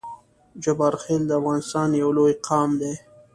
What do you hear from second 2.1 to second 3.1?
لوی قام دی